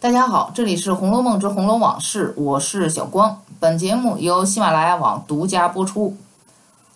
[0.00, 3.36] 大家好，这里是《红楼梦之红楼往事》，我是小光。
[3.58, 6.10] 本节目由喜马拉雅网独家播出。《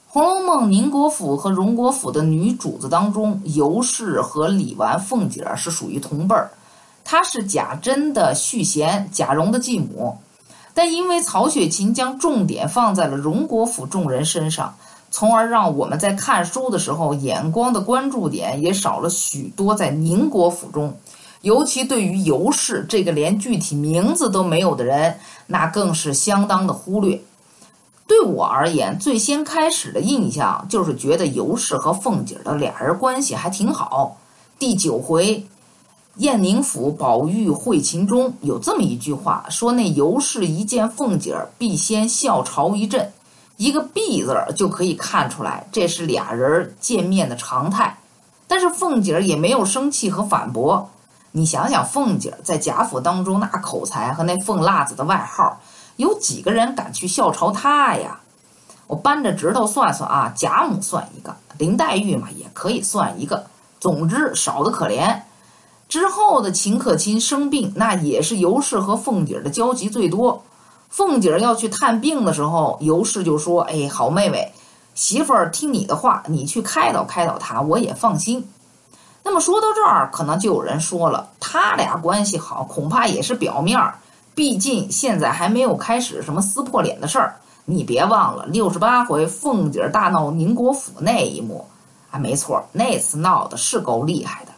[0.06, 6.52] 红楼梦》宁国府和荣国府的女主子当中，尤氏和李纨、凤姐儿是属于同辈儿。
[7.04, 10.16] 她是贾珍的续弦，贾蓉的继母。
[10.72, 14.76] 但因为曹雪芹将重点放在了荣国府众人身上，
[15.10, 20.94] 从而让我们在看书的时候眼光的关注点也少了许多在宁国府中。
[21.42, 27.20] 尤其对于尤氏这个连具体名字都没有的人，那更是相当的忽略。
[28.06, 34.18] 对我而言，最先开始的印象就是觉得尤氏和凤姐儿的俩人关系还挺好。
[34.58, 35.44] 第九回，
[36.16, 43.10] 燕宁府宝玉会秦钟有这么一句话，说那尤氏一见凤姐儿必先笑朝一阵，
[43.56, 47.98] 一个“必”字儿就可以看出来，这是俩人见面的常态。
[48.46, 50.90] 但是凤姐儿也没有生气和反驳。
[51.34, 55.58] 你想想，凤姐在贾府当中那口才和那凤辣子的外号，
[55.96, 58.20] 有几个人敢去笑嘲她呀？
[58.86, 63.46] 我扳着指头算算啊，贾母算一个，林黛玉嘛也可以算一个。
[63.80, 65.22] 总之少得可怜。
[65.88, 70.42] 之后的秦可卿生病，那也是尤氏和凤姐的交集最多。
[70.90, 74.52] 凤姐要去探病的时候，尤氏就说：“哎，好妹妹，
[74.94, 78.46] 媳妇儿听你的话，你去开导开导她，我也放心。”
[79.24, 83.94] 那么说到这儿，可能就有人说了，他俩关系好，恐怕也是表面儿，
[84.34, 87.36] 毕竟现在还没有开始什么撕破脸的事儿。
[87.64, 91.66] 你别忘了六十八回凤姐大闹宁国府那一幕，
[92.10, 94.50] 啊，没错，那次闹的是够厉害的。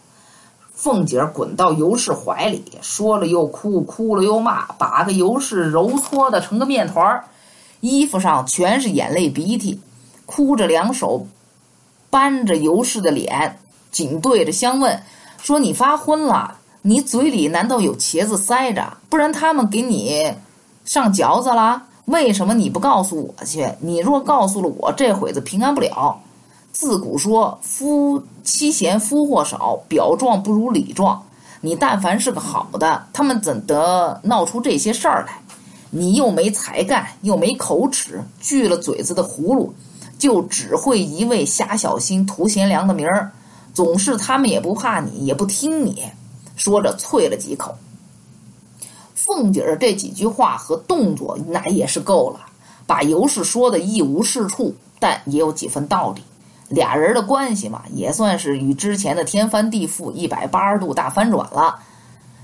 [0.73, 7.25] 凤姐滚到尤氏怀里，说了又哭，哭了又骂，把个尤氏揉搓的成个面团儿，
[7.81, 9.81] 衣服上全是眼泪鼻涕，
[10.25, 11.27] 哭着两手
[12.09, 13.61] 扳着尤氏的脸。
[13.95, 15.01] 紧对着相问，
[15.41, 16.57] 说：“你发昏了？
[16.83, 18.99] 你嘴里难道有茄子塞着？
[19.09, 20.35] 不然他们给你
[20.85, 21.85] 上嚼子了？
[22.07, 23.71] 为什么你不告诉我去？
[23.79, 26.21] 你若告诉了我，这会子平安不了。
[26.73, 31.23] 自古说夫妻贤，夫祸少，表状不如里状。
[31.61, 35.39] 你但凡是个好的，他们怎得闹出这些事儿来？
[35.91, 39.73] 你又没才干，又没口齿，锯了嘴子的葫芦，
[40.19, 43.31] 就只会一味瞎小心图贤良的名儿。”
[43.75, 46.05] 总是他们也不怕你，也不听你，
[46.57, 47.77] 说着啐了几口。
[49.15, 52.47] 凤姐儿这几句话和动作，那也是够了，
[52.87, 56.23] 把尤氏说的一无是处，但也有几分道理。
[56.69, 61.81] 俩人的关系嘛，也算是与之前的天翻地覆、一百八十度大翻转了。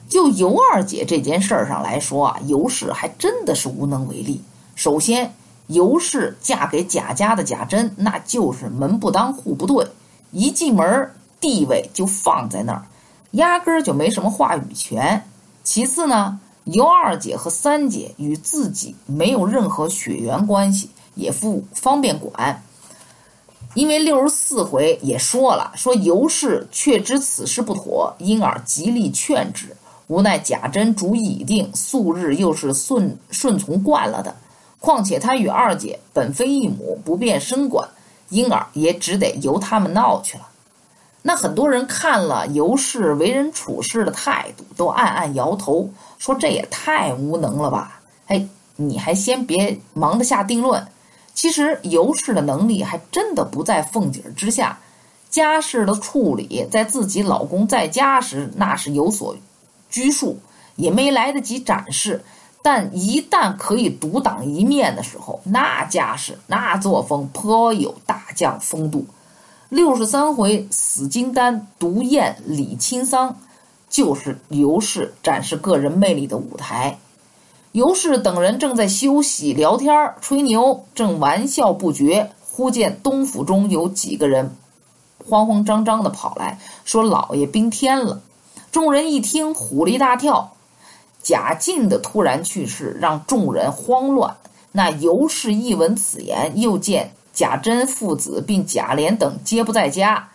[0.08, 4.42] 就尤二姐这件事儿上来说啊，尤氏还真的是无能为力。
[4.74, 5.34] 首先，
[5.68, 9.86] 尤氏嫁给贾家的贾珍，那就是门不当户不对，
[10.32, 12.86] 一进门地位就放在那儿，
[13.32, 15.24] 压根儿就没什么话语权。
[15.64, 22.62] 其次呢，尤二姐和三姐与自己没有任何血缘关系，也不方便管。
[23.74, 29.76] 因为六十四回也说了，说尤氏却知此事不妥，因而极力劝止。
[30.08, 34.34] 无奈贾珍主意已定，素日又是顺顺从惯了的，
[34.80, 37.88] 况且他与二姐本非一母，不便生管，
[38.30, 40.48] 因而也只得由他们闹去了。
[41.22, 48.00] 那很多人看了尤氏为人处事的态度，都暗暗摇头，说这也太无能了吧？
[48.26, 50.86] 哎，你还先别忙着下定论。
[51.34, 54.78] 其实尤氏的能力还真的不在凤姐之下，
[55.28, 59.36] 家事的处理在自己老公在家时那是有所
[59.90, 60.38] 拘束，
[60.76, 62.22] 也没来得及展示。
[62.62, 69.06] 但一旦可以独当一面的时候，那架势、那作风颇有大将风度。
[69.70, 73.36] 六十三回死金丹毒燕李清桑，
[73.88, 76.98] 就是尤氏展示个人魅力的舞台。
[77.70, 84.56] 尤氏等人正在休息聊天吹牛，正玩笑不绝，忽见东府中有几个人
[85.24, 88.20] 慌慌张张的跑来说：“老爷兵天了。”
[88.72, 90.52] 众人一听，唬了一大跳。
[91.22, 94.36] 贾进的突然去世，让众人慌乱。
[94.72, 97.12] 那尤氏一闻此言，又见。
[97.32, 100.28] 贾珍父子并贾琏等皆不在家，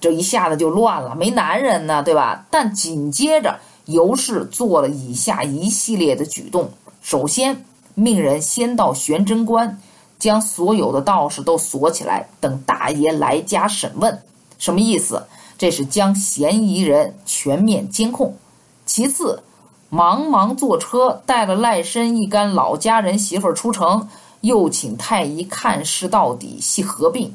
[0.00, 2.46] 这一下子就乱了，没男人呢，对吧？
[2.50, 6.70] 但紧接着尤氏做了以下一系列的举动：
[7.02, 7.64] 首先，
[7.94, 9.78] 命人先到玄真关，
[10.18, 14.22] 将所有的道士都锁起来，等大爷来家审问。
[14.58, 15.26] 什么意思？
[15.56, 18.34] 这是将嫌疑人全面监控。
[18.86, 19.42] 其次，
[19.90, 24.08] 忙忙坐车带了赖身一干老家人媳妇儿出城。
[24.40, 27.34] 又请太医看尸到底，系何病，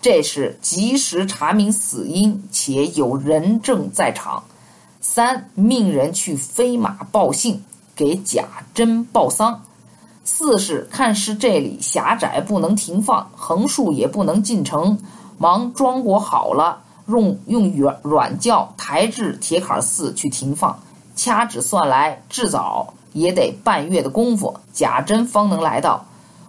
[0.00, 4.44] 这是及时查明死因，且有人证在场。
[5.00, 7.64] 三命人去飞马报信，
[7.94, 9.62] 给贾珍报丧。
[10.24, 14.98] 四是看是这里狭窄不能停放，横竖也不能进城，
[15.38, 20.78] 忙装裹好了，用用软软轿抬至铁坎寺去停放。
[21.16, 26.06] 掐指算来，至早也得半月的功夫，贾珍方能来到。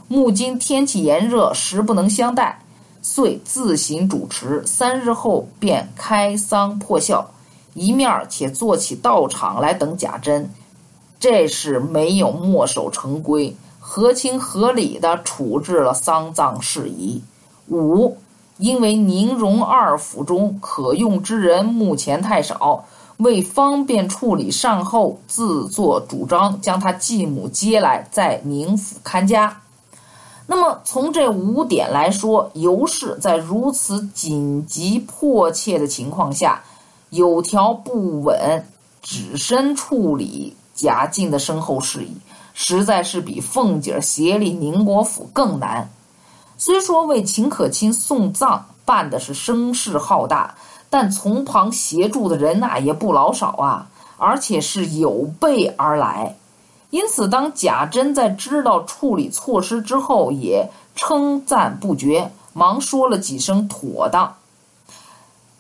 [0.07, 2.59] 目今天气炎热，实不能相待，
[3.01, 4.63] 遂自行主持。
[4.65, 7.31] 三日后便开丧破孝，
[7.73, 10.50] 一面且做起道场来等贾珍。
[11.19, 13.55] 这是没有墨守成规。
[13.79, 17.21] 合情合理地处置了丧葬事宜。
[17.69, 18.17] 五，
[18.57, 22.85] 因为宁荣二府中可用之人目前太少，
[23.17, 29.62] 为方便处理善后，自作主张将他继母接来，在宁府看家。
[30.55, 36.61] 那么从这五点来说，尤氏在如此紧急迫切的情况下，
[37.09, 38.63] 有条不紊，
[39.01, 42.15] 只身处理贾敬的身后事宜。
[42.53, 45.89] 实在是比凤姐协理宁国府更难。
[46.55, 50.53] 虽说为秦可卿送葬办的是声势浩大，
[50.88, 56.35] 但从旁协助的人呐也不老少啊，而且是有备而来。
[56.94, 64.36] 因此，当贾珍在知道处理措施之后，也称赞不绝，忙说了几声妥当。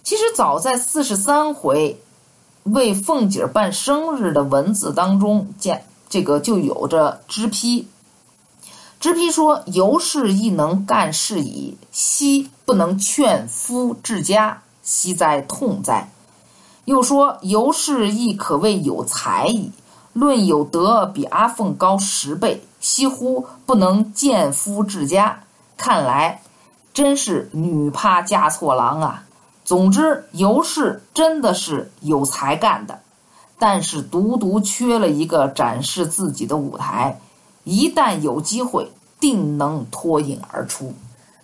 [0.03, 1.99] 其实，早在四十三回
[2.61, 5.87] 为凤姐办生日的文字当中见。
[6.07, 7.87] 这个就有着支批，
[8.99, 16.11] 支批说尤氏亦能干事矣，惜不能劝夫治家，惜哉痛哉。
[16.85, 19.71] 又说尤氏亦可谓有才矣，
[20.13, 25.41] 论有德比阿凤高十倍，惜乎不能见夫治家。
[25.75, 26.41] 看来
[26.93, 29.25] 真是女怕嫁错郎啊。
[29.65, 32.99] 总之，尤氏真的是有才干的。
[33.57, 37.19] 但是独独缺了一个展示自己的舞台，
[37.63, 40.93] 一旦有机会，定能脱颖而出。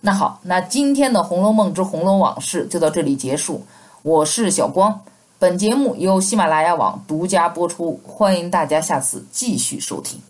[0.02, 3.64] 那好，那今天的《红楼梦之红楼往事》就到这里结束。
[4.02, 5.00] 我是小光，
[5.40, 10.20] 本节目由喜马拉雅网独家播出，欢迎大家下次继续收听。